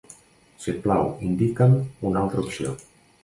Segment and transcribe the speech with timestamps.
[0.61, 1.77] Si et plau, indica'm
[2.13, 2.73] una altra opció.